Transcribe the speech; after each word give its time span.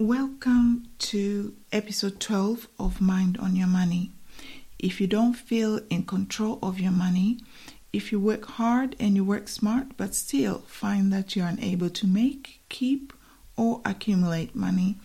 Welcome 0.00 0.88
to 1.10 1.54
episode 1.72 2.20
12 2.20 2.68
of 2.78 3.02
Mind 3.02 3.36
on 3.36 3.54
Your 3.54 3.66
Money. 3.66 4.12
If 4.78 4.98
you 4.98 5.06
don't 5.06 5.34
feel 5.34 5.78
in 5.90 6.04
control 6.04 6.58
of 6.62 6.80
your 6.80 6.90
money, 6.90 7.40
if 7.92 8.10
you 8.10 8.18
work 8.18 8.46
hard 8.46 8.96
and 8.98 9.14
you 9.14 9.26
work 9.26 9.46
smart 9.46 9.98
but 9.98 10.14
still 10.14 10.60
find 10.60 11.12
that 11.12 11.36
you're 11.36 11.46
unable 11.46 11.90
to 11.90 12.06
make, 12.06 12.62
keep, 12.70 13.12
or 13.58 13.82
accumulate 13.84 14.56
money, 14.56 14.96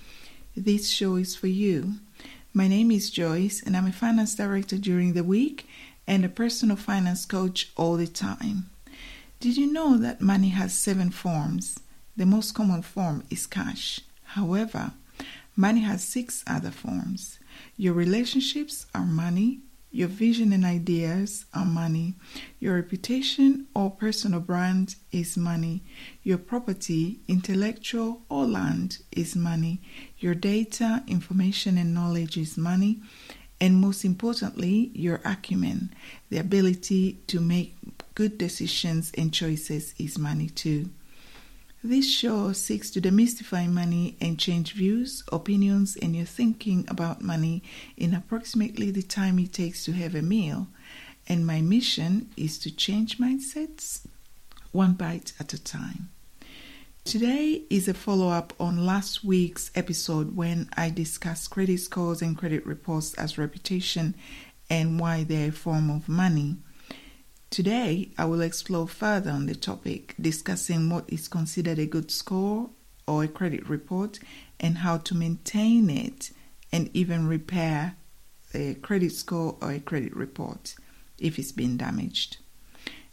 this 0.55 0.89
show 0.89 1.17
is 1.17 1.35
for 1.35 1.47
you. 1.47 1.95
My 2.53 2.69
name 2.69 2.89
is 2.89 3.09
Joyce 3.09 3.61
and 3.61 3.75
I'm 3.75 3.87
a 3.87 3.91
finance 3.91 4.33
director 4.33 4.77
during 4.77 5.11
the 5.11 5.25
week 5.25 5.67
and 6.07 6.23
a 6.23 6.29
personal 6.29 6.77
finance 6.77 7.25
coach 7.25 7.69
all 7.75 7.97
the 7.97 8.07
time. 8.07 8.69
Did 9.41 9.57
you 9.57 9.69
know 9.73 9.97
that 9.97 10.21
money 10.21 10.49
has 10.51 10.73
seven 10.73 11.09
forms? 11.09 11.81
The 12.15 12.25
most 12.25 12.53
common 12.53 12.81
form 12.81 13.23
is 13.29 13.45
cash. 13.45 13.99
However, 14.35 14.91
money 15.55 15.79
has 15.79 16.03
six 16.03 16.43
other 16.45 16.69
forms. 16.69 17.39
Your 17.77 17.93
relationships 17.93 18.85
are 18.93 19.05
money, 19.05 19.61
your 19.91 20.09
vision 20.09 20.51
and 20.51 20.65
ideas 20.65 21.45
are 21.53 21.63
money, 21.63 22.15
your 22.59 22.75
reputation 22.75 23.67
or 23.73 23.89
personal 23.91 24.41
brand 24.41 24.97
is 25.13 25.37
money, 25.37 25.83
your 26.21 26.37
property, 26.37 27.21
intellectual 27.29 28.23
or 28.27 28.45
land 28.45 28.97
is 29.13 29.37
money, 29.37 29.79
your 30.19 30.35
data, 30.35 31.01
information, 31.07 31.77
and 31.77 31.93
knowledge 31.93 32.35
is 32.35 32.57
money, 32.57 33.01
and 33.61 33.79
most 33.79 34.03
importantly, 34.03 34.91
your 34.93 35.21
acumen, 35.23 35.95
the 36.29 36.39
ability 36.39 37.13
to 37.27 37.39
make 37.39 37.73
good 38.15 38.37
decisions 38.37 39.13
and 39.17 39.33
choices 39.33 39.95
is 39.97 40.19
money 40.19 40.49
too. 40.49 40.89
This 41.85 42.11
show 42.11 42.51
seeks 42.51 42.89
to 42.91 42.99
demystify 42.99 43.71
money 43.71 44.17
and 44.19 44.39
change 44.39 44.73
views, 44.73 45.21
opinions, 45.31 45.95
and 45.95 46.15
your 46.15 46.25
thinking 46.25 46.83
about 46.87 47.21
money 47.21 47.61
in 47.95 48.15
approximately 48.15 48.89
the 48.89 49.03
time 49.03 49.37
it 49.37 49.53
takes 49.53 49.85
to 49.85 49.91
have 49.91 50.15
a 50.15 50.23
meal. 50.23 50.65
And 51.27 51.45
my 51.45 51.61
mission 51.61 52.31
is 52.35 52.57
to 52.61 52.75
change 52.75 53.19
mindsets 53.19 53.99
one 54.71 54.93
bite 54.93 55.33
at 55.39 55.53
a 55.53 55.63
time. 55.63 56.09
Today 57.03 57.61
is 57.69 57.87
a 57.87 57.93
follow 57.93 58.29
up 58.29 58.53
on 58.59 58.87
last 58.87 59.23
week's 59.23 59.69
episode 59.75 60.35
when 60.35 60.67
I 60.75 60.89
discussed 60.89 61.51
credit 61.51 61.81
scores 61.81 62.19
and 62.19 62.35
credit 62.35 62.65
reports 62.65 63.13
as 63.13 63.37
reputation 63.37 64.15
and 64.71 64.99
why 64.99 65.23
they're 65.23 65.49
a 65.49 65.51
form 65.51 65.91
of 65.91 66.09
money. 66.09 66.55
Today, 67.55 68.09
I 68.17 68.25
will 68.25 68.41
explore 68.41 68.85
further 68.85 69.31
on 69.31 69.45
the 69.45 69.55
topic, 69.55 70.13
discussing 70.19 70.89
what 70.89 71.05
is 71.07 71.29
considered 71.29 71.79
a 71.79 71.85
good 71.85 72.11
score 72.11 72.69
or 73.07 73.23
a 73.23 73.29
credit 73.29 73.69
report 73.69 74.19
and 74.59 74.79
how 74.79 74.97
to 74.97 75.15
maintain 75.15 75.89
it 75.89 76.31
and 76.73 76.89
even 76.93 77.27
repair 77.27 77.95
a 78.53 78.73
credit 78.73 79.13
score 79.13 79.55
or 79.61 79.71
a 79.71 79.79
credit 79.79 80.13
report 80.13 80.75
if 81.17 81.39
it's 81.39 81.53
been 81.53 81.77
damaged. 81.77 82.39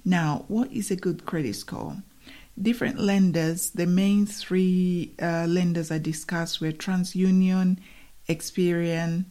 Now, 0.05 0.45
what 0.49 0.73
is 0.73 0.91
a 0.91 0.97
good 0.97 1.25
credit 1.25 1.55
score? 1.55 2.03
Different 2.61 2.99
lenders, 2.99 3.71
the 3.71 3.87
main 3.87 4.27
three 4.27 5.15
uh, 5.23 5.47
lenders 5.49 5.93
I 5.93 5.99
discussed 5.99 6.61
were 6.61 6.73
TransUnion, 6.73 7.79
Experian, 8.29 9.27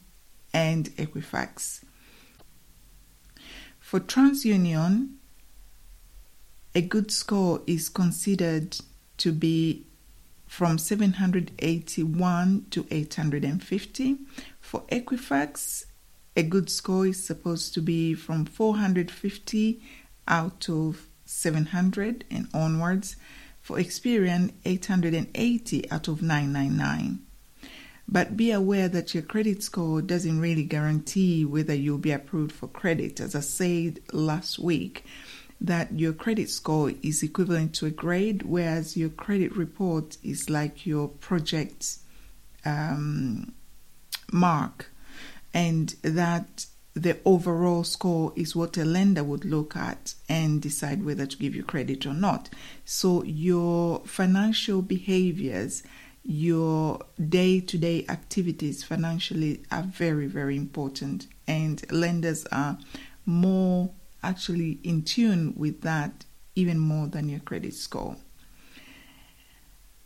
and 0.53 0.85
Equifax. 0.95 1.81
For 3.91 3.99
TransUnion, 3.99 5.15
a 6.73 6.81
good 6.81 7.11
score 7.11 7.61
is 7.67 7.89
considered 7.89 8.77
to 9.17 9.33
be 9.33 9.85
from 10.47 10.77
781 10.77 12.67
to 12.69 12.87
850. 12.89 14.17
For 14.61 14.83
Equifax, 14.83 15.87
a 16.37 16.43
good 16.43 16.69
score 16.69 17.07
is 17.07 17.21
supposed 17.21 17.73
to 17.73 17.81
be 17.81 18.13
from 18.13 18.45
450 18.45 19.81
out 20.25 20.69
of 20.69 21.09
700 21.25 22.23
and 22.31 22.47
onwards. 22.53 23.17
For 23.61 23.75
Experian, 23.75 24.53
880 24.63 25.91
out 25.91 26.07
of 26.07 26.21
999. 26.21 27.19
But 28.11 28.35
be 28.35 28.51
aware 28.51 28.89
that 28.89 29.13
your 29.13 29.23
credit 29.23 29.63
score 29.63 30.01
doesn't 30.01 30.41
really 30.41 30.65
guarantee 30.65 31.45
whether 31.45 31.73
you'll 31.73 31.97
be 31.97 32.11
approved 32.11 32.51
for 32.51 32.67
credit. 32.67 33.21
As 33.21 33.35
I 33.35 33.39
said 33.39 34.01
last 34.11 34.59
week, 34.59 35.05
that 35.61 35.97
your 35.97 36.11
credit 36.11 36.49
score 36.49 36.91
is 37.03 37.23
equivalent 37.23 37.73
to 37.75 37.85
a 37.85 37.91
grade, 37.91 38.41
whereas 38.41 38.97
your 38.97 39.09
credit 39.09 39.55
report 39.55 40.17
is 40.23 40.49
like 40.49 40.85
your 40.85 41.07
project 41.07 41.97
um, 42.65 43.53
mark, 44.31 44.91
and 45.53 45.95
that 46.01 46.65
the 46.93 47.17
overall 47.23 47.83
score 47.85 48.33
is 48.35 48.55
what 48.55 48.75
a 48.75 48.83
lender 48.83 49.23
would 49.23 49.45
look 49.45 49.77
at 49.77 50.15
and 50.27 50.61
decide 50.61 51.05
whether 51.05 51.25
to 51.25 51.37
give 51.37 51.55
you 51.55 51.63
credit 51.63 52.05
or 52.05 52.13
not. 52.13 52.49
So, 52.83 53.23
your 53.23 54.01
financial 54.05 54.81
behaviors 54.81 55.83
your 56.23 56.99
day 57.29 57.59
to 57.59 57.77
day 57.77 58.05
activities 58.07 58.83
financially 58.83 59.63
are 59.71 59.83
very, 59.83 60.27
very 60.27 60.55
important, 60.55 61.27
and 61.47 61.83
lenders 61.91 62.45
are 62.51 62.77
more 63.25 63.91
actually 64.23 64.79
in 64.83 65.03
tune 65.03 65.53
with 65.57 65.81
that 65.81 66.25
even 66.55 66.77
more 66.77 67.07
than 67.07 67.29
your 67.29 67.39
credit 67.39 67.73
score. 67.73 68.17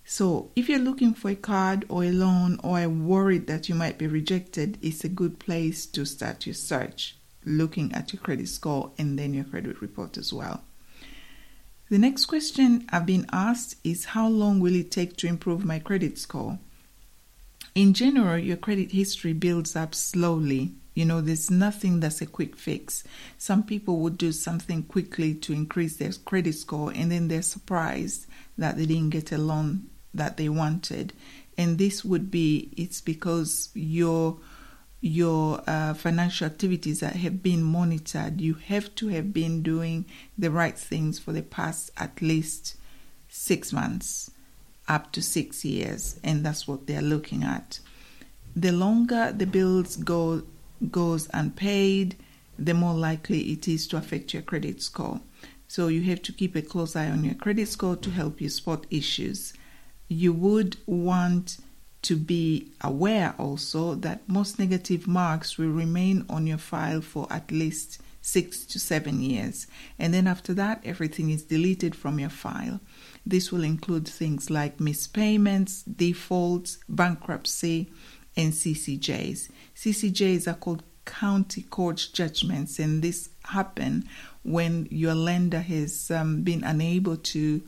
So, 0.07 0.51
if 0.55 0.69
you're 0.69 0.79
looking 0.79 1.15
for 1.15 1.31
a 1.31 1.35
card 1.35 1.85
or 1.89 2.03
a 2.03 2.11
loan 2.11 2.59
or 2.63 2.79
are 2.79 2.87
worried 2.87 3.47
that 3.47 3.67
you 3.67 3.75
might 3.75 3.97
be 3.97 4.05
rejected, 4.05 4.77
it's 4.81 5.03
a 5.03 5.09
good 5.09 5.39
place 5.39 5.87
to 5.87 6.05
start 6.05 6.45
your 6.45 6.53
search, 6.53 7.17
looking 7.43 7.91
at 7.93 8.13
your 8.13 8.21
credit 8.21 8.47
score 8.47 8.91
and 8.99 9.17
then 9.17 9.33
your 9.33 9.45
credit 9.45 9.81
report 9.81 10.17
as 10.17 10.31
well. 10.31 10.63
The 11.87 11.99
next 11.99 12.25
question 12.25 12.87
I've 12.89 13.05
been 13.05 13.27
asked 13.31 13.75
is 13.83 14.05
How 14.05 14.27
long 14.27 14.59
will 14.59 14.73
it 14.75 14.89
take 14.89 15.17
to 15.17 15.27
improve 15.27 15.63
my 15.63 15.77
credit 15.77 16.17
score? 16.17 16.57
In 17.75 17.93
general, 17.93 18.39
your 18.39 18.57
credit 18.57 18.91
history 18.91 19.33
builds 19.33 19.75
up 19.75 19.93
slowly. 19.93 20.73
You 20.95 21.05
know, 21.05 21.21
there's 21.21 21.51
nothing 21.51 21.99
that's 21.99 22.21
a 22.21 22.25
quick 22.25 22.55
fix. 22.55 23.03
Some 23.37 23.63
people 23.63 23.99
would 23.99 24.17
do 24.17 24.31
something 24.31 24.81
quickly 24.83 25.35
to 25.35 25.53
increase 25.53 25.97
their 25.97 26.13
credit 26.13 26.55
score 26.55 26.91
and 26.95 27.11
then 27.11 27.27
they're 27.27 27.43
surprised 27.43 28.25
that 28.57 28.77
they 28.77 28.87
didn't 28.87 29.09
get 29.09 29.31
a 29.31 29.37
loan 29.37 29.89
that 30.13 30.37
they 30.37 30.49
wanted. 30.49 31.13
And 31.55 31.77
this 31.77 32.03
would 32.03 32.31
be 32.31 32.71
it's 32.77 33.01
because 33.01 33.69
your 33.75 34.39
your 35.01 35.61
uh, 35.67 35.93
financial 35.93 36.47
activities 36.47 36.99
that 37.01 37.15
have 37.15 37.43
been 37.43 37.61
monitored, 37.61 38.41
you 38.41 38.55
have 38.55 38.93
to 38.95 39.09
have 39.09 39.33
been 39.33 39.61
doing 39.61 40.05
the 40.37 40.49
right 40.49 40.77
things 40.77 41.19
for 41.19 41.31
the 41.31 41.43
past 41.43 41.91
at 41.97 42.21
least 42.21 42.75
six 43.27 43.71
months 43.71 44.31
up 44.87 45.11
to 45.11 45.21
six 45.21 45.65
years, 45.65 46.19
and 46.23 46.45
that's 46.45 46.67
what 46.67 46.87
they're 46.87 47.01
looking 47.01 47.43
at. 47.43 47.79
The 48.55 48.71
longer 48.71 49.31
the 49.31 49.47
bills 49.47 49.97
go 49.97 50.43
goes 50.91 51.27
unpaid, 51.33 52.15
the 52.57 52.73
more 52.73 52.93
likely 52.93 53.51
it 53.51 53.67
is 53.67 53.87
to 53.87 53.97
affect 53.97 54.33
your 54.33 54.43
credit 54.43 54.81
score. 54.81 55.21
So 55.67 55.87
you 55.87 56.03
have 56.03 56.21
to 56.23 56.31
keep 56.31 56.55
a 56.55 56.61
close 56.61 56.95
eye 56.95 57.09
on 57.09 57.23
your 57.23 57.33
credit 57.35 57.67
score 57.67 57.95
to 57.95 58.09
help 58.11 58.39
you 58.39 58.49
spot 58.49 58.85
issues 58.89 59.53
you 60.07 60.33
would 60.33 60.77
want 60.85 61.57
to 62.05 62.15
be 62.15 62.71
aware 62.81 63.33
also 63.39 63.95
that 63.95 64.27
most 64.29 64.59
negative 64.59 65.07
marks 65.07 65.57
will 65.57 65.69
remain 65.69 66.23
on 66.29 66.45
your 66.45 66.59
file 66.59 67.01
for 67.01 67.27
at 67.31 67.51
least 67.51 67.99
six 68.21 68.63
to 68.65 68.79
seven 68.79 69.21
years. 69.21 69.67
And 69.97 70.13
then 70.13 70.27
after 70.27 70.53
that, 70.53 70.81
everything 70.83 71.31
is 71.31 71.43
deleted 71.43 71.95
from 71.95 72.19
your 72.19 72.29
file. 72.29 72.79
This 73.25 73.51
will 73.51 73.63
include 73.63 74.07
things 74.07 74.49
like 74.51 74.77
mispayments, 74.77 75.83
defaults, 75.95 76.77
bankruptcy, 76.87 77.91
and 78.37 78.53
CCJs. 78.53 79.49
CCJs 79.75 80.47
are 80.47 80.55
called 80.55 80.83
county 81.05 81.63
court 81.63 82.07
judgments, 82.13 82.77
and 82.79 83.01
this 83.01 83.29
happen 83.45 84.07
when 84.43 84.87
your 84.91 85.15
lender 85.15 85.59
has 85.59 86.11
um, 86.11 86.43
been 86.43 86.63
unable 86.63 87.17
to 87.17 87.61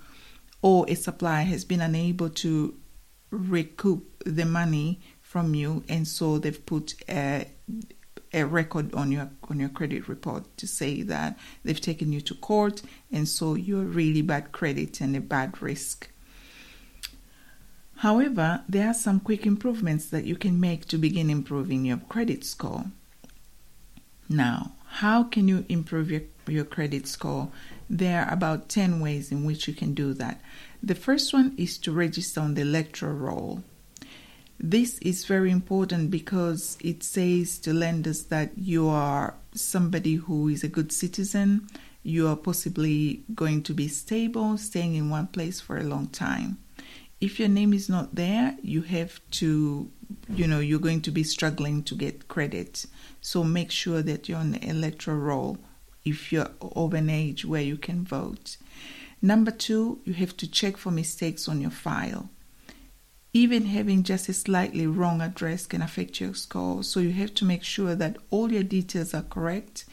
or 0.62 0.86
a 0.90 0.96
supplier 0.96 1.46
has 1.46 1.64
been 1.64 1.82
unable 1.82 2.30
to 2.30 2.76
recoup 3.30 4.24
the 4.26 4.46
money 4.46 5.00
from 5.22 5.54
you 5.54 5.84
and 5.90 6.08
so 6.08 6.38
they've 6.38 6.66
put 6.66 6.96
a, 7.10 7.46
a 8.34 8.44
record 8.44 8.94
on 8.94 9.12
your 9.12 9.30
on 9.50 9.60
your 9.60 9.70
credit 9.70 10.08
report 10.08 10.46
to 10.58 10.68
say 10.68 11.02
that 11.02 11.38
they've 11.64 11.82
taken 11.82 12.14
you 12.14 12.22
to 12.22 12.34
court 12.36 12.82
and 13.12 13.28
so 13.28 13.56
you're 13.56 13.84
really 13.84 14.22
bad 14.22 14.52
credit 14.52 15.02
and 15.02 15.16
a 15.16 15.22
bad 15.22 15.62
risk. 15.62 16.10
However, 17.98 18.62
there 18.70 18.90
are 18.90 18.94
some 18.94 19.20
quick 19.20 19.46
improvements 19.46 20.06
that 20.10 20.26
you 20.26 20.36
can 20.36 20.60
make 20.60 20.86
to 20.86 21.00
begin 21.00 21.32
improving 21.32 21.84
your 21.84 21.98
credit 21.98 22.44
score. 22.44 22.86
Now, 24.30 24.74
how 24.86 25.24
can 25.24 25.48
you 25.48 25.66
improve 25.68 26.12
your, 26.12 26.22
your 26.48 26.66
credit 26.66 27.08
score? 27.08 27.50
There 27.90 28.24
are 28.24 28.32
about 28.32 28.70
10 28.70 29.00
ways 29.00 29.32
in 29.32 29.46
which 29.46 29.68
you 29.68 29.74
can 29.74 29.94
do 29.94 30.14
that. 30.14 30.42
The 30.84 30.96
first 30.96 31.34
one 31.34 31.54
is 31.58 31.78
to 31.80 31.92
register 31.92 32.42
on 32.42 32.54
the 32.54 32.62
electoral 32.62 33.14
roll. 33.14 33.64
This 34.60 34.98
is 35.00 35.26
very 35.26 35.52
important 35.52 36.10
because 36.10 36.78
it 36.82 37.04
says 37.04 37.60
to 37.60 37.74
lenders 37.74 38.24
that 38.26 38.58
you 38.58 38.88
are 38.88 39.36
somebody 39.54 40.16
who 40.16 40.48
is 40.48 40.64
a 40.64 40.68
good 40.68 40.92
citizen, 40.92 41.68
you 42.04 42.28
are 42.28 42.36
possibly 42.36 43.24
going 43.36 43.64
to 43.64 43.74
be 43.74 43.88
stable, 43.88 44.58
staying 44.58 44.96
in 44.96 45.10
one 45.10 45.28
place 45.28 45.60
for 45.60 45.78
a 45.78 45.84
long 45.84 46.08
time. 46.08 46.58
If 47.20 47.40
your 47.40 47.50
name 47.50 47.74
is 47.74 47.90
not 47.90 48.16
there, 48.16 48.56
you 48.62 48.82
have 48.84 49.20
to, 49.32 49.92
you 50.30 50.48
know, 50.48 50.60
you're 50.60 50.80
going 50.80 51.02
to 51.02 51.12
be 51.12 51.24
struggling 51.24 51.84
to 51.84 51.96
get 51.96 52.28
credit. 52.28 52.86
So 53.22 53.44
make 53.44 53.72
sure 53.72 54.02
that 54.04 54.30
you're 54.30 54.38
on 54.40 54.52
the 54.52 54.70
electoral 54.70 55.18
roll 55.18 55.58
if 56.06 56.32
you're 56.32 56.52
of 56.62 56.94
an 56.94 57.10
age 57.10 57.44
where 57.46 57.62
you 57.62 57.78
can 57.78 58.06
vote. 58.06 58.58
Number 59.22 59.52
two, 59.52 60.00
you 60.06 60.14
have 60.14 60.38
to 60.38 60.50
check 60.50 60.78
for 60.78 60.92
mistakes 60.92 61.48
on 61.48 61.62
your 61.62 61.72
file. 61.72 62.30
Even 63.34 63.66
having 63.66 64.04
just 64.04 64.30
a 64.30 64.34
slightly 64.34 64.88
wrong 64.88 65.22
address 65.22 65.66
can 65.66 65.82
affect 65.82 66.22
your 66.22 66.34
score, 66.34 66.84
so 66.84 67.00
you 67.00 67.12
have 67.12 67.34
to 67.36 67.46
make 67.46 67.64
sure 67.64 67.96
that 67.96 68.18
all 68.30 68.52
your 68.52 68.64
details 68.64 69.14
are 69.14 69.24
correct. 69.24 69.86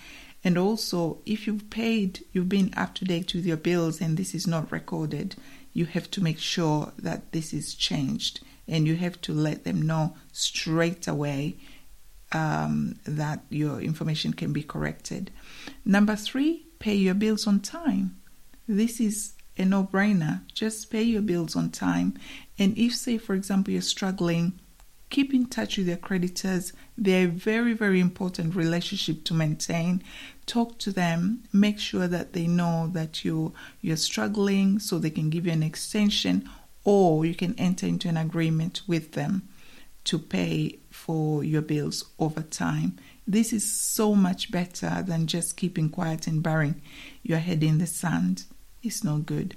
And 0.43 0.59
also, 0.59 1.19
if 1.27 1.47
you've 1.47 1.71
paid, 1.71 2.25
you've 2.33 2.49
been 2.49 2.73
up 2.77 2.95
to 2.97 3.05
date 3.05 3.35
with 3.35 3.47
your 3.47 3.57
bills, 3.57 4.01
and 4.01 4.17
this 4.17 4.35
is 4.35 4.47
not 4.47 4.71
recorded, 4.71 5.37
you 5.73 5.87
have 5.87 6.11
to 6.13 6.23
make 6.23 6.39
sure 6.39 6.93
that 6.99 7.33
this 7.33 7.53
is 7.53 7.75
changed 7.75 8.41
and 8.67 8.87
you 8.87 8.97
have 8.97 9.21
to 9.21 9.33
let 9.33 9.65
them 9.65 9.83
know 9.83 10.17
straight 10.33 11.07
away 11.07 11.57
um, 12.33 12.99
that 13.05 13.43
your 13.51 13.81
information 13.81 14.33
can 14.33 14.53
be 14.53 14.63
corrected. 14.63 15.31
Number 15.85 16.17
three, 16.17 16.67
pay 16.79 16.95
your 16.95 17.15
bills 17.15 17.47
on 17.47 17.61
time. 17.61 18.17
This 18.67 19.01
is 19.01 19.35
a 19.57 19.65
no 19.65 19.85
brainer. 19.85 20.41
Just 20.53 20.91
pay 20.91 21.03
your 21.03 21.23
bills 21.23 21.55
on 21.55 21.71
time. 21.71 22.19
And 22.59 22.77
if, 22.79 22.95
say, 22.95 23.19
for 23.19 23.35
example, 23.35 23.73
you're 23.73 23.83
struggling, 23.83 24.59
keep 25.11 25.35
in 25.35 25.47
touch 25.47 25.77
with 25.77 25.87
your 25.87 25.97
creditors. 25.97 26.73
They're 26.97 27.27
a 27.27 27.31
very, 27.31 27.73
very 27.73 28.01
important 28.01 28.55
relationship 28.55 29.25
to 29.25 29.35
maintain. 29.35 30.03
Talk 30.47 30.79
to 30.79 30.93
them. 30.93 31.45
Make 31.53 31.79
sure 31.79 32.09
that 32.09 32.33
they 32.33 32.47
know 32.47 32.89
that 32.95 33.25
you 33.25 33.53
you're 33.81 33.97
struggling, 33.97 34.79
so 34.79 34.99
they 34.99 35.11
can 35.11 35.31
give 35.31 35.47
you 35.47 35.53
an 35.53 35.63
extension, 35.63 36.49
or 36.85 37.25
you 37.25 37.35
can 37.35 37.55
enter 37.59 37.87
into 37.87 38.09
an 38.09 38.17
agreement 38.17 38.83
with 38.87 39.13
them 39.13 39.49
to 40.05 40.19
pay 40.19 40.79
for 40.91 41.45
your 41.45 41.63
bills 41.63 42.05
over 42.19 42.43
time. 42.43 42.99
This 43.27 43.53
is 43.53 43.65
so 43.81 44.15
much 44.15 44.51
better 44.51 45.03
than 45.07 45.27
just 45.27 45.57
keeping 45.57 45.89
quiet 45.89 46.27
and 46.27 46.43
burying 46.43 46.83
your 47.23 47.39
head 47.39 47.63
in 47.63 47.79
the 47.79 47.87
sand. 47.87 48.45
It's 48.85 49.03
no 49.03 49.19
good. 49.19 49.57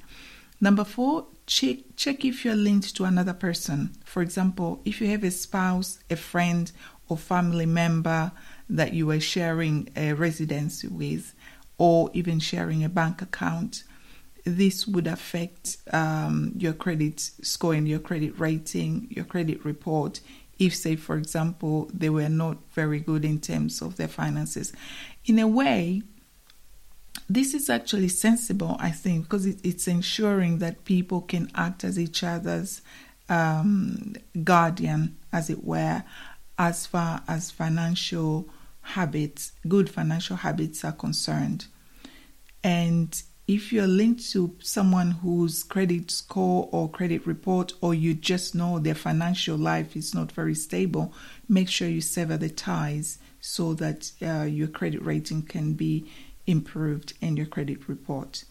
Number 0.60 0.84
four, 0.84 1.27
check, 1.46 1.77
check 1.96 2.25
if 2.25 2.43
you're 2.43 2.55
linked 2.55 2.96
to 2.96 3.03
another 3.03 3.34
person. 3.34 3.91
For 4.05 4.22
example, 4.22 4.81
if 4.86 5.01
you 5.01 5.07
have 5.10 5.24
a 5.24 5.31
spouse, 5.31 6.00
a 6.10 6.15
friend, 6.15 6.72
or 7.10 7.17
family 7.17 7.65
member 7.65 8.31
that 8.69 8.93
you 8.93 9.12
are 9.12 9.19
sharing 9.19 9.89
a 9.96 10.13
residence 10.13 10.84
with, 10.84 11.34
or 11.77 12.10
even 12.13 12.39
sharing 12.39 12.84
a 12.84 12.89
bank 12.89 13.22
account, 13.22 13.84
this 14.43 14.88
would 14.88 15.07
affect 15.07 15.77
um, 15.91 16.53
your 16.57 16.74
credit 16.74 17.19
score 17.19 17.74
and 17.74 17.88
your 17.88 18.00
credit 18.00 18.39
rating, 18.39 19.07
your 19.10 19.25
credit 19.25 19.63
report, 19.63 20.22
if, 20.57 20.75
say, 20.75 20.96
for 20.96 21.17
example, 21.17 21.89
they 21.93 22.10
were 22.10 22.29
not 22.29 22.57
very 22.74 23.00
good 23.00 23.24
in 23.24 23.39
terms 23.39 23.81
of 23.81 23.98
their 23.98 24.07
finances. 24.07 24.74
In 25.25 25.38
a 25.38 25.48
way, 25.48 26.01
this 27.29 27.53
is 27.53 27.69
actually 27.69 28.07
sensible, 28.07 28.77
I 28.79 28.91
think, 28.91 29.24
because 29.24 29.46
it, 29.46 29.60
it's 29.63 29.88
ensuring 29.88 30.60
that 30.60 30.86
people 30.86 31.22
can 31.22 31.51
act 31.55 31.84
as 31.84 32.00
each 32.00 32.24
other's 32.24 32.81
um, 33.29 34.15
guardian, 34.43 35.17
as 35.34 35.50
it 35.50 35.63
were, 35.63 36.03
as 36.57 36.86
far 36.86 37.22
as 37.27 37.51
financial 37.51 38.50
habits, 38.81 39.51
good 39.67 39.89
financial 39.89 40.38
habits 40.38 40.86
are 40.86 40.93
concerned. 40.93 41.65
And 42.63 43.22
if 43.48 43.72
you're 43.72 43.88
linked 43.88 44.29
to 44.31 44.55
someone 44.60 45.12
whose 45.12 45.63
credit 45.63 46.12
score 46.12 46.69
or 46.72 46.89
credit 46.89 47.25
report, 47.27 47.74
or 47.81 47.93
you 47.93 48.13
just 48.13 48.55
know 48.55 48.79
their 48.79 48.96
financial 48.96 49.57
life 49.57 49.96
is 49.96 50.13
not 50.13 50.31
very 50.31 50.55
stable, 50.55 51.13
make 51.48 51.69
sure 51.69 51.88
you 51.88 52.01
sever 52.01 52.38
the 52.38 52.50
ties 52.50 53.19
so 53.39 53.74
that 53.75 54.12
uh, 54.22 54.43
your 54.43 54.67
credit 54.67 55.01
rating 55.03 55.41
can 55.41 55.74
be 55.74 56.10
improved 56.48 57.13
in 57.22 57.38
your 57.38 57.46
credit 57.46 57.88
report. 57.88 58.46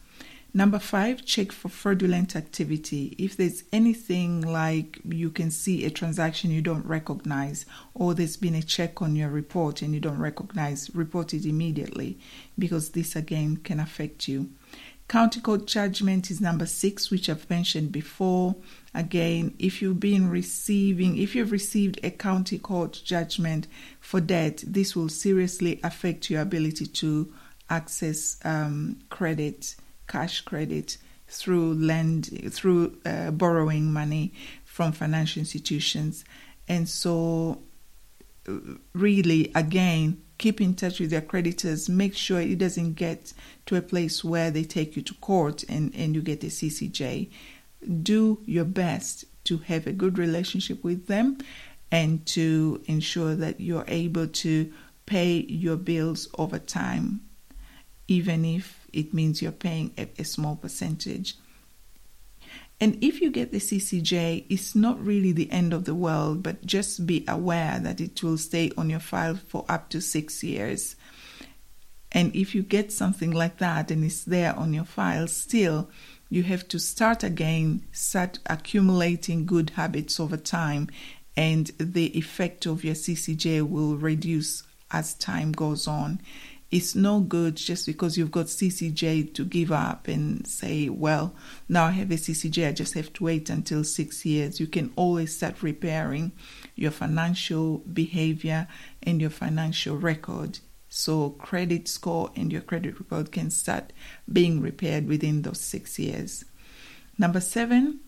Number 0.56 0.78
five, 0.78 1.26
check 1.26 1.52
for 1.52 1.68
fraudulent 1.68 2.34
activity. 2.34 3.14
If 3.18 3.36
there's 3.36 3.64
anything 3.72 4.40
like 4.40 5.00
you 5.04 5.28
can 5.28 5.50
see 5.50 5.84
a 5.84 5.90
transaction 5.90 6.50
you 6.50 6.62
don't 6.62 6.86
recognize, 6.86 7.66
or 7.92 8.14
there's 8.14 8.38
been 8.38 8.54
a 8.54 8.62
check 8.62 9.02
on 9.02 9.16
your 9.16 9.28
report 9.28 9.82
and 9.82 9.92
you 9.92 10.00
don't 10.00 10.18
recognize, 10.18 10.94
report 10.94 11.34
it 11.34 11.44
immediately 11.44 12.18
because 12.58 12.92
this 12.92 13.14
again 13.14 13.58
can 13.58 13.78
affect 13.78 14.28
you. 14.28 14.48
County 15.08 15.40
court 15.40 15.66
judgment 15.66 16.30
is 16.30 16.40
number 16.40 16.64
six, 16.64 17.10
which 17.10 17.28
I've 17.28 17.48
mentioned 17.50 17.92
before. 17.92 18.56
Again, 18.94 19.54
if 19.58 19.82
you've 19.82 20.00
been 20.00 20.30
receiving, 20.30 21.18
if 21.18 21.34
you've 21.34 21.52
received 21.52 22.00
a 22.02 22.10
county 22.10 22.58
court 22.58 23.02
judgment 23.04 23.68
for 24.00 24.20
debt, 24.20 24.64
this 24.66 24.96
will 24.96 25.10
seriously 25.10 25.80
affect 25.84 26.30
your 26.30 26.40
ability 26.40 26.86
to 26.86 27.32
access 27.70 28.38
um, 28.44 28.98
credit, 29.10 29.76
cash 30.08 30.40
credit 30.42 30.98
through 31.28 31.74
lend 31.74 32.52
through 32.52 32.96
uh, 33.04 33.30
borrowing 33.32 33.92
money 33.92 34.32
from 34.64 34.92
financial 34.92 35.40
institutions, 35.40 36.24
and 36.68 36.88
so 36.88 37.60
uh, 38.48 38.52
really 38.94 39.50
again 39.54 40.22
keep 40.38 40.60
in 40.60 40.74
touch 40.74 41.00
with 41.00 41.12
your 41.12 41.20
creditors. 41.20 41.88
Make 41.88 42.14
sure 42.14 42.40
it 42.40 42.58
doesn't 42.58 42.94
get 42.94 43.32
to 43.66 43.76
a 43.76 43.82
place 43.82 44.22
where 44.22 44.50
they 44.50 44.64
take 44.64 44.96
you 44.96 45.02
to 45.02 45.14
court 45.14 45.64
and, 45.68 45.94
and 45.94 46.14
you 46.14 46.22
get 46.22 46.44
a 46.44 46.48
CCJ. 46.48 47.30
Do 48.02 48.40
your 48.44 48.64
best 48.64 49.24
to 49.44 49.58
have 49.58 49.86
a 49.86 49.92
good 49.92 50.18
relationship 50.18 50.82
with 50.84 51.06
them 51.06 51.38
and 51.90 52.26
to 52.26 52.82
ensure 52.86 53.34
that 53.36 53.60
you're 53.60 53.84
able 53.86 54.26
to 54.26 54.72
pay 55.06 55.36
your 55.48 55.76
bills 55.76 56.28
over 56.36 56.58
time, 56.58 57.20
even 58.08 58.44
if 58.44 58.86
it 58.92 59.12
means 59.12 59.42
you're 59.42 59.52
paying 59.52 59.92
a, 59.98 60.08
a 60.18 60.24
small 60.24 60.56
percentage. 60.56 61.36
And 62.80 63.02
if 63.02 63.20
you 63.20 63.30
get 63.30 63.52
the 63.52 63.58
CCJ, 63.58 64.44
it's 64.50 64.74
not 64.74 65.02
really 65.02 65.32
the 65.32 65.50
end 65.50 65.72
of 65.72 65.84
the 65.84 65.94
world, 65.94 66.42
but 66.42 66.64
just 66.66 67.06
be 67.06 67.24
aware 67.26 67.78
that 67.78 68.00
it 68.00 68.22
will 68.22 68.36
stay 68.36 68.70
on 68.76 68.90
your 68.90 69.00
file 69.00 69.36
for 69.36 69.64
up 69.68 69.88
to 69.90 70.00
six 70.00 70.44
years. 70.44 70.94
And 72.12 72.34
if 72.36 72.54
you 72.54 72.62
get 72.62 72.92
something 72.92 73.30
like 73.30 73.58
that 73.58 73.90
and 73.90 74.04
it's 74.04 74.24
there 74.24 74.54
on 74.54 74.74
your 74.74 74.84
file, 74.84 75.26
still, 75.26 75.88
you 76.28 76.42
have 76.42 76.68
to 76.68 76.78
start 76.78 77.24
again, 77.24 77.82
start 77.92 78.40
accumulating 78.46 79.46
good 79.46 79.70
habits 79.70 80.20
over 80.20 80.36
time, 80.36 80.88
and 81.36 81.70
the 81.78 82.16
effect 82.16 82.66
of 82.66 82.84
your 82.84 82.94
CCJ 82.94 83.68
will 83.68 83.96
reduce 83.96 84.64
as 84.90 85.14
time 85.14 85.52
goes 85.52 85.86
on 85.88 86.20
it's 86.70 86.94
no 86.94 87.20
good 87.20 87.56
just 87.56 87.86
because 87.86 88.18
you've 88.18 88.32
got 88.32 88.46
CCJ 88.46 89.34
to 89.34 89.44
give 89.44 89.70
up 89.70 90.08
and 90.08 90.46
say, 90.46 90.88
well, 90.88 91.34
now 91.68 91.84
I 91.84 91.92
have 91.92 92.10
a 92.10 92.14
CCJ, 92.14 92.68
I 92.68 92.72
just 92.72 92.94
have 92.94 93.12
to 93.14 93.24
wait 93.24 93.48
until 93.50 93.84
six 93.84 94.26
years. 94.26 94.58
You 94.58 94.66
can 94.66 94.92
always 94.96 95.36
start 95.36 95.62
repairing 95.62 96.32
your 96.74 96.90
financial 96.90 97.78
behavior 97.78 98.66
and 99.02 99.20
your 99.20 99.30
financial 99.30 99.96
record. 99.96 100.58
So, 100.88 101.30
credit 101.30 101.88
score 101.88 102.30
and 102.34 102.50
your 102.50 102.62
credit 102.62 102.98
report 102.98 103.30
can 103.30 103.50
start 103.50 103.92
being 104.32 104.60
repaired 104.60 105.06
within 105.06 105.42
those 105.42 105.60
six 105.60 105.98
years. 105.98 106.44
Number 107.18 107.40
seven, 107.40 108.00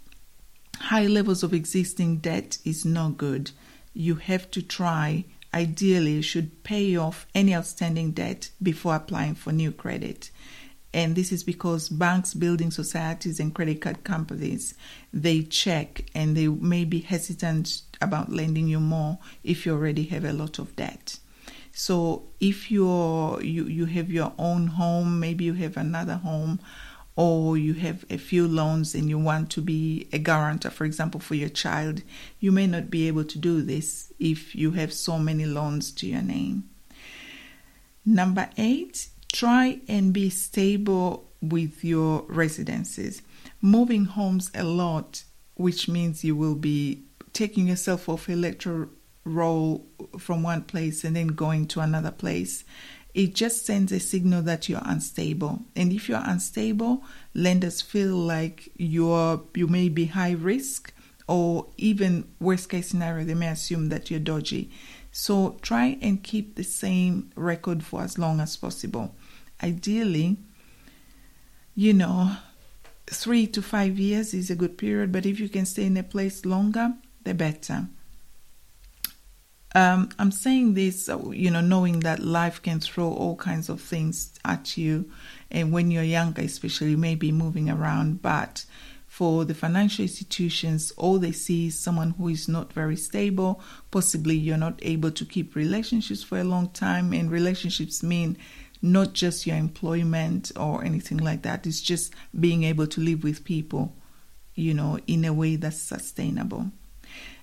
high 0.76 1.06
levels 1.06 1.42
of 1.42 1.52
existing 1.52 2.18
debt 2.18 2.58
is 2.64 2.84
no 2.84 3.10
good. 3.10 3.52
You 3.94 4.16
have 4.16 4.50
to 4.52 4.62
try 4.62 5.26
ideally 5.54 6.22
should 6.22 6.62
pay 6.62 6.96
off 6.96 7.26
any 7.34 7.54
outstanding 7.54 8.12
debt 8.12 8.50
before 8.62 8.94
applying 8.94 9.34
for 9.34 9.52
new 9.52 9.72
credit. 9.72 10.30
And 10.92 11.14
this 11.14 11.32
is 11.32 11.44
because 11.44 11.88
banks, 11.88 12.32
building 12.34 12.70
societies, 12.70 13.40
and 13.40 13.54
credit 13.54 13.80
card 13.80 14.04
companies 14.04 14.74
they 15.12 15.42
check 15.42 16.04
and 16.14 16.36
they 16.36 16.48
may 16.48 16.84
be 16.84 17.00
hesitant 17.00 17.82
about 18.00 18.32
lending 18.32 18.68
you 18.68 18.80
more 18.80 19.18
if 19.44 19.66
you 19.66 19.72
already 19.72 20.04
have 20.04 20.24
a 20.24 20.32
lot 20.32 20.58
of 20.58 20.74
debt. 20.76 21.18
So 21.72 22.24
if 22.40 22.70
you're 22.70 23.40
you, 23.42 23.64
you 23.64 23.84
have 23.86 24.10
your 24.10 24.32
own 24.38 24.66
home, 24.66 25.20
maybe 25.20 25.44
you 25.44 25.54
have 25.54 25.76
another 25.76 26.16
home 26.16 26.60
or 27.18 27.58
you 27.58 27.74
have 27.74 28.04
a 28.10 28.16
few 28.16 28.46
loans 28.46 28.94
and 28.94 29.08
you 29.08 29.18
want 29.18 29.50
to 29.50 29.60
be 29.60 30.08
a 30.12 30.18
guarantor, 30.18 30.70
for 30.70 30.84
example, 30.84 31.18
for 31.18 31.34
your 31.34 31.48
child, 31.48 32.00
you 32.38 32.52
may 32.52 32.64
not 32.64 32.90
be 32.90 33.08
able 33.08 33.24
to 33.24 33.38
do 33.38 33.60
this 33.60 34.12
if 34.20 34.54
you 34.54 34.70
have 34.70 34.92
so 34.92 35.18
many 35.18 35.44
loans 35.44 35.90
to 35.90 36.06
your 36.06 36.22
name. 36.22 36.62
Number 38.06 38.48
eight, 38.56 39.08
try 39.32 39.80
and 39.88 40.12
be 40.12 40.30
stable 40.30 41.28
with 41.42 41.84
your 41.84 42.22
residences. 42.28 43.20
Moving 43.60 44.04
homes 44.04 44.52
a 44.54 44.62
lot, 44.62 45.24
which 45.56 45.88
means 45.88 46.22
you 46.22 46.36
will 46.36 46.54
be 46.54 47.02
taking 47.32 47.66
yourself 47.66 48.08
off 48.08 48.28
electoral 48.28 48.90
roll 49.24 49.84
from 50.18 50.44
one 50.44 50.62
place 50.62 51.02
and 51.02 51.16
then 51.16 51.26
going 51.26 51.66
to 51.66 51.80
another 51.80 52.12
place 52.12 52.64
it 53.18 53.34
just 53.34 53.66
sends 53.66 53.90
a 53.90 53.98
signal 53.98 54.42
that 54.42 54.68
you're 54.68 54.80
unstable. 54.84 55.64
And 55.74 55.92
if 55.92 56.08
you're 56.08 56.22
unstable, 56.24 57.02
lenders 57.34 57.80
feel 57.80 58.14
like 58.14 58.68
you're 58.76 59.42
you 59.56 59.66
may 59.66 59.88
be 59.88 60.06
high 60.06 60.30
risk 60.30 60.92
or 61.26 61.66
even 61.76 62.28
worst 62.38 62.68
case 62.68 62.86
scenario, 62.86 63.24
they 63.24 63.34
may 63.34 63.48
assume 63.48 63.88
that 63.88 64.08
you're 64.08 64.20
dodgy. 64.20 64.70
So 65.10 65.58
try 65.62 65.98
and 66.00 66.22
keep 66.22 66.54
the 66.54 66.62
same 66.62 67.32
record 67.34 67.82
for 67.82 68.02
as 68.02 68.18
long 68.18 68.38
as 68.38 68.56
possible. 68.56 69.16
Ideally, 69.64 70.36
you 71.74 71.94
know, 71.94 72.36
three 73.08 73.48
to 73.48 73.60
five 73.60 73.98
years 73.98 74.32
is 74.32 74.48
a 74.48 74.54
good 74.54 74.78
period, 74.78 75.10
but 75.10 75.26
if 75.26 75.40
you 75.40 75.48
can 75.48 75.66
stay 75.66 75.86
in 75.86 75.96
a 75.96 76.04
place 76.04 76.44
longer, 76.44 76.94
the 77.24 77.34
better. 77.34 77.88
Um, 79.74 80.08
I'm 80.18 80.32
saying 80.32 80.74
this, 80.74 81.08
uh, 81.08 81.30
you 81.30 81.50
know, 81.50 81.60
knowing 81.60 82.00
that 82.00 82.20
life 82.20 82.62
can 82.62 82.80
throw 82.80 83.12
all 83.12 83.36
kinds 83.36 83.68
of 83.68 83.80
things 83.80 84.32
at 84.44 84.78
you, 84.78 85.10
and 85.50 85.72
when 85.72 85.90
you're 85.90 86.02
younger, 86.02 86.42
especially, 86.42 86.90
you 86.90 86.96
may 86.96 87.14
be 87.14 87.32
moving 87.32 87.68
around. 87.68 88.22
But 88.22 88.64
for 89.06 89.44
the 89.44 89.54
financial 89.54 90.04
institutions, 90.04 90.90
all 90.96 91.18
they 91.18 91.32
see 91.32 91.66
is 91.66 91.78
someone 91.78 92.12
who 92.12 92.28
is 92.28 92.48
not 92.48 92.72
very 92.72 92.96
stable. 92.96 93.60
Possibly, 93.90 94.36
you're 94.36 94.56
not 94.56 94.78
able 94.82 95.10
to 95.10 95.24
keep 95.24 95.54
relationships 95.54 96.22
for 96.22 96.38
a 96.38 96.44
long 96.44 96.70
time, 96.70 97.12
and 97.12 97.30
relationships 97.30 98.02
mean 98.02 98.38
not 98.80 99.12
just 99.12 99.46
your 99.46 99.56
employment 99.56 100.52
or 100.56 100.84
anything 100.84 101.18
like 101.18 101.42
that. 101.42 101.66
It's 101.66 101.82
just 101.82 102.14
being 102.38 102.64
able 102.64 102.86
to 102.86 103.00
live 103.00 103.22
with 103.22 103.44
people, 103.44 103.94
you 104.54 104.72
know, 104.72 104.98
in 105.06 105.24
a 105.24 105.32
way 105.32 105.56
that's 105.56 105.82
sustainable. 105.82 106.70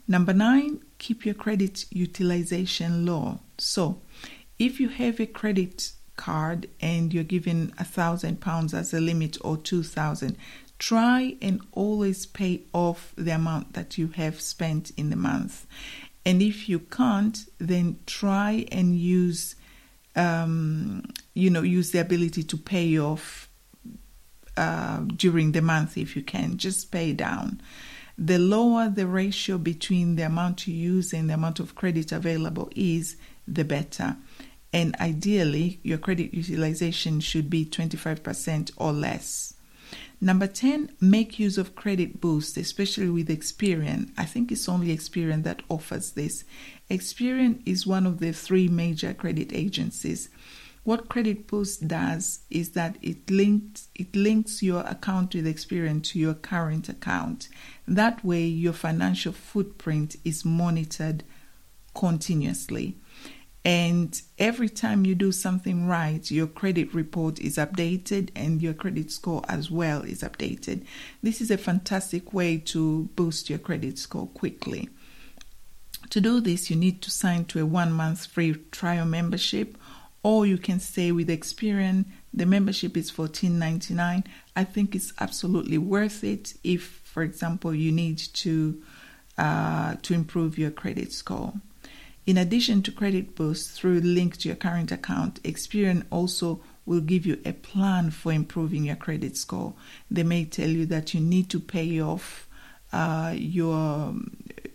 Number 0.07 0.33
nine, 0.33 0.81
keep 0.97 1.25
your 1.25 1.35
credit 1.35 1.85
utilization 1.91 3.05
low. 3.05 3.39
So, 3.57 4.01
if 4.57 4.79
you 4.79 4.89
have 4.89 5.19
a 5.19 5.25
credit 5.25 5.91
card 6.15 6.69
and 6.79 7.13
you're 7.13 7.23
given 7.23 7.73
a 7.77 7.83
thousand 7.83 8.39
pounds 8.41 8.73
as 8.73 8.93
a 8.93 8.99
limit 8.99 9.37
or 9.41 9.57
two 9.57 9.83
thousand, 9.83 10.37
try 10.79 11.35
and 11.41 11.61
always 11.71 12.25
pay 12.25 12.61
off 12.73 13.13
the 13.17 13.31
amount 13.31 13.73
that 13.73 13.97
you 13.97 14.07
have 14.09 14.39
spent 14.41 14.91
in 14.97 15.09
the 15.09 15.15
month. 15.15 15.65
And 16.25 16.41
if 16.41 16.67
you 16.67 16.79
can't, 16.79 17.37
then 17.59 17.99
try 18.07 18.65
and 18.71 18.95
use, 18.97 19.55
um, 20.15 21.03
you 21.33 21.49
know, 21.49 21.61
use 21.61 21.91
the 21.91 21.99
ability 21.99 22.43
to 22.43 22.57
pay 22.57 22.97
off 22.99 23.47
uh, 24.57 24.99
during 25.15 25.51
the 25.51 25.61
month 25.61 25.97
if 25.97 26.15
you 26.15 26.23
can. 26.23 26.57
Just 26.57 26.91
pay 26.91 27.13
down 27.13 27.61
the 28.17 28.39
lower 28.39 28.89
the 28.89 29.07
ratio 29.07 29.57
between 29.57 30.15
the 30.15 30.23
amount 30.23 30.67
you 30.67 30.73
use 30.73 31.13
and 31.13 31.29
the 31.29 31.33
amount 31.33 31.59
of 31.59 31.75
credit 31.75 32.11
available 32.11 32.69
is, 32.75 33.17
the 33.47 33.65
better. 33.65 34.17
And 34.71 34.95
ideally, 34.99 35.79
your 35.83 35.97
credit 35.97 36.33
utilization 36.33 37.19
should 37.19 37.49
be 37.49 37.65
25% 37.65 38.71
or 38.77 38.91
less. 38.91 39.53
Number 40.21 40.47
10, 40.47 40.91
make 41.01 41.39
use 41.39 41.57
of 41.57 41.75
credit 41.75 42.21
boost, 42.21 42.57
especially 42.57 43.09
with 43.09 43.27
Experian. 43.27 44.11
I 44.17 44.25
think 44.25 44.51
it's 44.51 44.69
only 44.69 44.95
Experian 44.95 45.43
that 45.43 45.61
offers 45.69 46.11
this. 46.11 46.45
Experian 46.89 47.61
is 47.65 47.85
one 47.85 48.05
of 48.05 48.19
the 48.19 48.31
three 48.31 48.67
major 48.67 49.13
credit 49.13 49.53
agencies. 49.53 50.29
What 50.85 51.09
Credit 51.09 51.47
Boost 51.47 51.87
does 51.87 52.41
is 52.51 52.69
that 52.73 52.97
it 53.01 53.31
links 53.31 53.87
it 53.95 54.15
links 54.15 54.61
your 54.61 54.81
account 54.81 55.33
with 55.33 55.47
Experian 55.47 56.03
to 56.03 56.19
your 56.19 56.35
current 56.35 56.87
account. 56.87 57.49
That 57.87 58.23
way 58.23 58.45
your 58.45 58.71
financial 58.71 59.33
footprint 59.33 60.15
is 60.23 60.45
monitored 60.45 61.23
continuously. 61.95 62.97
And 63.65 64.21
every 64.37 64.69
time 64.69 65.07
you 65.07 65.15
do 65.15 65.31
something 65.31 65.87
right, 65.87 66.29
your 66.29 66.45
credit 66.45 66.93
report 66.93 67.39
is 67.39 67.57
updated 67.57 68.29
and 68.35 68.61
your 68.61 68.75
credit 68.75 69.09
score 69.09 69.41
as 69.49 69.71
well 69.71 70.03
is 70.03 70.21
updated. 70.21 70.85
This 71.23 71.41
is 71.41 71.49
a 71.49 71.57
fantastic 71.57 72.31
way 72.31 72.59
to 72.59 73.09
boost 73.15 73.49
your 73.49 73.57
credit 73.57 73.97
score 73.97 74.27
quickly. 74.27 74.89
To 76.11 76.21
do 76.21 76.39
this, 76.39 76.69
you 76.69 76.75
need 76.75 77.01
to 77.01 77.09
sign 77.09 77.45
to 77.45 77.59
a 77.59 77.65
one 77.65 77.91
month 77.91 78.27
free 78.27 78.53
trial 78.69 79.07
membership 79.07 79.79
or 80.25 80.43
you 80.43 80.57
can 80.57 80.79
stay 80.79 81.11
with 81.11 81.29
Experian. 81.29 82.03
The 82.33 82.47
membership 82.47 82.97
is 82.97 83.11
$14.99. 83.11 84.25
I 84.55 84.63
think 84.63 84.95
it's 84.95 85.13
absolutely 85.19 85.77
worth 85.77 86.23
it 86.23 86.55
if, 86.63 86.81
for 87.03 87.21
example, 87.21 87.75
you 87.75 87.91
need 87.91 88.17
to 88.17 88.81
uh, 89.37 89.95
to 90.01 90.15
improve 90.15 90.57
your 90.57 90.71
credit 90.71 91.11
score. 91.11 91.53
In 92.25 92.39
addition 92.39 92.81
to 92.83 92.91
Credit 92.91 93.35
Boost 93.35 93.73
through 93.73 93.99
link 93.99 94.37
to 94.37 94.49
your 94.49 94.55
current 94.55 94.91
account, 94.91 95.43
Experian 95.43 96.05
also 96.09 96.59
will 96.87 97.01
give 97.01 97.27
you 97.27 97.39
a 97.45 97.53
plan 97.53 98.09
for 98.09 98.31
improving 98.31 98.85
your 98.85 98.95
credit 98.95 99.37
score. 99.37 99.75
They 100.09 100.23
may 100.23 100.45
tell 100.45 100.69
you 100.69 100.87
that 100.87 101.13
you 101.13 101.19
need 101.19 101.51
to 101.51 101.59
pay 101.59 102.01
off 102.01 102.47
uh, 102.91 103.35
your 103.37 104.15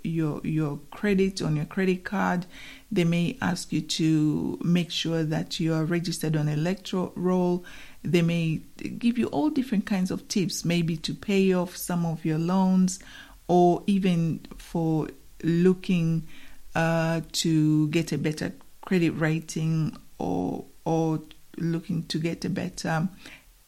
your 0.05 0.41
your 0.45 0.79
credit 0.91 1.43
on 1.43 1.57
your 1.57 1.65
credit 1.65 2.05
card. 2.05 2.47
They 2.93 3.05
may 3.05 3.37
ask 3.41 3.73
you 3.73 3.83
to 3.83 4.59
make 4.65 4.91
sure 4.91 5.23
that 5.23 5.61
you 5.61 5.75
are 5.75 5.85
registered 5.85 6.37
on 6.37 6.49
electoral 6.49 7.13
roll. 7.15 7.65
They 8.03 8.23
may 8.23 8.61
give 8.99 9.17
you 9.17 9.27
all 9.29 9.51
different 9.51 9.87
kinds 9.87 10.11
of 10.11 10.27
tips, 10.27 10.65
maybe 10.65 10.97
to 10.99 11.15
pay 11.15 11.53
off 11.53 11.77
some 11.77 12.05
of 12.05 12.25
your 12.25 12.39
loans, 12.39 12.99
or 13.47 13.85
even 13.87 14.41
for 14.59 15.09
looking 15.43 16.27
uh, 16.75 17.21
to 17.33 17.89
get 17.89 18.13
a 18.13 18.19
better 18.19 18.53
credit 18.81 19.11
rating, 19.11 19.97
or 20.19 20.65
or 20.85 21.21
looking 21.59 22.05
to 22.05 22.19
get 22.19 22.45
a 22.45 22.51
better 22.51 23.09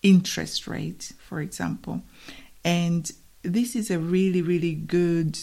interest 0.02 0.66
rate, 0.66 1.12
for 1.18 1.40
example. 1.40 2.02
And 2.64 3.10
this 3.42 3.76
is 3.76 3.90
a 3.90 3.98
really, 3.98 4.42
really 4.42 4.74
good, 4.74 5.38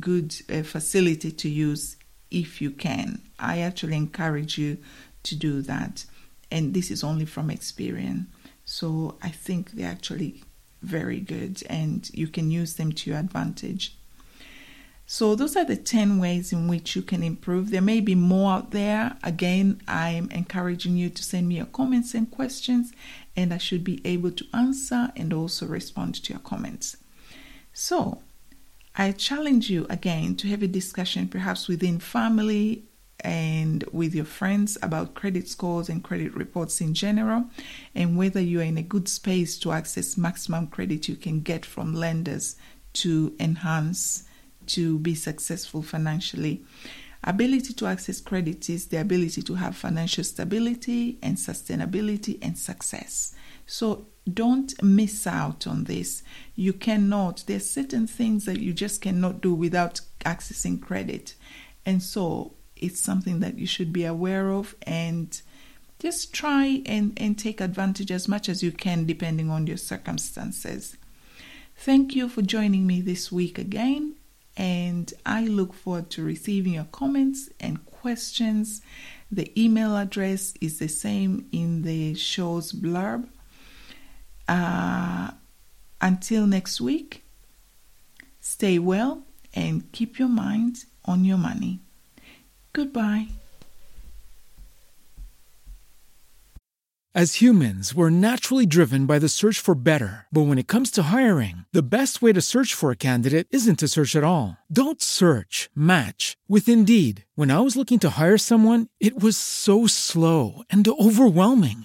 good 0.00 0.34
uh, 0.50 0.62
facility 0.62 1.30
to 1.32 1.48
use 1.48 1.96
if 2.32 2.60
you 2.60 2.70
can. 2.70 3.20
I 3.38 3.60
actually 3.60 3.96
encourage 3.96 4.58
you 4.58 4.78
to 5.24 5.36
do 5.36 5.62
that. 5.62 6.04
And 6.50 6.74
this 6.74 6.90
is 6.90 7.04
only 7.04 7.24
from 7.24 7.50
experience. 7.50 8.26
So 8.64 9.16
I 9.22 9.28
think 9.28 9.72
they're 9.72 9.90
actually 9.90 10.42
very 10.82 11.20
good 11.20 11.62
and 11.68 12.10
you 12.12 12.28
can 12.28 12.50
use 12.50 12.74
them 12.74 12.92
to 12.92 13.10
your 13.10 13.18
advantage. 13.18 13.96
So, 15.04 15.34
those 15.34 15.56
are 15.56 15.64
the 15.64 15.76
10 15.76 16.18
ways 16.18 16.52
in 16.52 16.68
which 16.68 16.96
you 16.96 17.02
can 17.02 17.22
improve. 17.22 17.70
There 17.70 17.82
may 17.82 18.00
be 18.00 18.14
more 18.14 18.52
out 18.52 18.70
there. 18.70 19.16
Again, 19.22 19.82
I'm 19.86 20.30
encouraging 20.30 20.96
you 20.96 21.10
to 21.10 21.22
send 21.22 21.48
me 21.48 21.56
your 21.56 21.66
comments 21.66 22.14
and 22.14 22.30
questions, 22.30 22.92
and 23.36 23.52
I 23.52 23.58
should 23.58 23.84
be 23.84 24.00
able 24.06 24.30
to 24.30 24.46
answer 24.54 25.12
and 25.14 25.34
also 25.34 25.66
respond 25.66 26.14
to 26.14 26.32
your 26.32 26.40
comments. 26.40 26.96
So, 27.74 28.22
I 28.94 29.12
challenge 29.12 29.70
you 29.70 29.86
again 29.88 30.36
to 30.36 30.48
have 30.48 30.62
a 30.62 30.68
discussion, 30.68 31.28
perhaps 31.28 31.66
within 31.66 31.98
family 31.98 32.84
and 33.20 33.84
with 33.92 34.14
your 34.14 34.24
friends, 34.24 34.76
about 34.82 35.14
credit 35.14 35.48
scores 35.48 35.88
and 35.88 36.02
credit 36.02 36.34
reports 36.34 36.80
in 36.80 36.92
general, 36.92 37.46
and 37.94 38.18
whether 38.18 38.40
you 38.40 38.60
are 38.60 38.64
in 38.64 38.76
a 38.76 38.82
good 38.82 39.08
space 39.08 39.58
to 39.60 39.72
access 39.72 40.18
maximum 40.18 40.66
credit 40.66 41.08
you 41.08 41.16
can 41.16 41.40
get 41.40 41.64
from 41.64 41.94
lenders 41.94 42.56
to 42.94 43.34
enhance 43.40 44.24
to 44.66 44.98
be 44.98 45.14
successful 45.14 45.82
financially. 45.82 46.62
Ability 47.24 47.72
to 47.74 47.86
access 47.86 48.20
credit 48.20 48.68
is 48.68 48.88
the 48.88 49.00
ability 49.00 49.42
to 49.42 49.54
have 49.54 49.76
financial 49.76 50.24
stability 50.24 51.18
and 51.22 51.36
sustainability 51.36 52.38
and 52.42 52.58
success. 52.58 53.34
So 53.64 54.08
don't 54.32 54.80
miss 54.82 55.26
out 55.26 55.66
on 55.66 55.84
this. 55.84 56.22
You 56.54 56.72
cannot, 56.72 57.44
there's 57.46 57.68
certain 57.68 58.06
things 58.06 58.44
that 58.44 58.60
you 58.60 58.72
just 58.72 59.00
cannot 59.00 59.40
do 59.40 59.54
without 59.54 60.00
accessing 60.24 60.80
credit. 60.80 61.34
And 61.84 62.02
so 62.02 62.54
it's 62.76 63.00
something 63.00 63.40
that 63.40 63.58
you 63.58 63.66
should 63.66 63.92
be 63.92 64.04
aware 64.04 64.50
of 64.50 64.74
and 64.82 65.40
just 65.98 66.32
try 66.32 66.82
and, 66.86 67.12
and 67.16 67.38
take 67.38 67.60
advantage 67.60 68.10
as 68.10 68.28
much 68.28 68.48
as 68.48 68.62
you 68.62 68.72
can 68.72 69.06
depending 69.06 69.50
on 69.50 69.66
your 69.66 69.76
circumstances. 69.76 70.96
Thank 71.76 72.14
you 72.14 72.28
for 72.28 72.42
joining 72.42 72.86
me 72.86 73.00
this 73.00 73.32
week 73.32 73.58
again 73.58 74.16
and 74.56 75.12
I 75.24 75.44
look 75.44 75.72
forward 75.72 76.10
to 76.10 76.24
receiving 76.24 76.74
your 76.74 76.84
comments 76.92 77.48
and 77.58 77.84
questions. 77.86 78.82
The 79.30 79.50
email 79.60 79.96
address 79.96 80.54
is 80.60 80.78
the 80.78 80.88
same 80.88 81.46
in 81.52 81.82
the 81.82 82.14
show's 82.14 82.72
blurb. 82.72 83.28
Uh, 84.48 85.30
until 86.00 86.46
next 86.46 86.80
week, 86.80 87.24
stay 88.40 88.78
well 88.78 89.22
and 89.54 89.90
keep 89.92 90.18
your 90.18 90.28
mind 90.28 90.84
on 91.04 91.24
your 91.24 91.38
money. 91.38 91.80
Goodbye. 92.72 93.28
As 97.14 97.42
humans, 97.42 97.94
we're 97.94 98.08
naturally 98.08 98.64
driven 98.64 99.04
by 99.04 99.18
the 99.18 99.28
search 99.28 99.60
for 99.60 99.74
better. 99.74 100.24
But 100.32 100.46
when 100.46 100.56
it 100.56 100.66
comes 100.66 100.90
to 100.92 101.12
hiring, 101.12 101.66
the 101.70 101.82
best 101.82 102.22
way 102.22 102.32
to 102.32 102.40
search 102.40 102.72
for 102.72 102.90
a 102.90 102.96
candidate 102.96 103.48
isn't 103.50 103.80
to 103.80 103.88
search 103.88 104.16
at 104.16 104.24
all. 104.24 104.56
Don't 104.72 105.02
search, 105.02 105.68
match 105.76 106.38
with 106.48 106.70
Indeed. 106.70 107.26
When 107.34 107.50
I 107.50 107.60
was 107.60 107.76
looking 107.76 107.98
to 107.98 108.16
hire 108.18 108.38
someone, 108.38 108.86
it 108.98 109.22
was 109.22 109.36
so 109.36 109.86
slow 109.86 110.62
and 110.70 110.88
overwhelming. 110.88 111.84